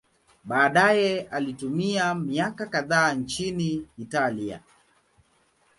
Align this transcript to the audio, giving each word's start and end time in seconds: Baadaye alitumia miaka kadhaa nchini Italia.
Baadaye 0.43 1.21
alitumia 1.21 2.15
miaka 2.15 2.65
kadhaa 2.65 3.13
nchini 3.13 3.87
Italia. 3.97 4.59